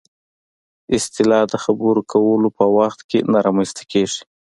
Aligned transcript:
اصطلاح 0.97 1.43
د 1.49 1.53
خبرو 1.63 2.01
کولو 2.13 2.47
په 2.57 2.65
وخت 2.77 2.99
کې 3.09 3.19
نه 3.31 3.39
رامنځته 3.45 3.83
کېږي 3.91 4.21